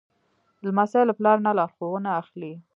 لمسی 0.65 1.01
له 1.07 1.13
پلار 1.19 1.37
نه 1.45 1.51
لارښوونه 1.59 2.09
اخلي. 2.21 2.53